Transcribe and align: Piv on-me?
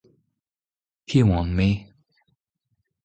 Piv 1.07 1.27
on-me? 1.37 1.69